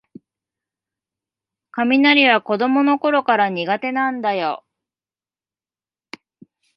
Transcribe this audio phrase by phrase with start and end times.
[1.77, 4.65] 雷は子どものころから苦手なんだよ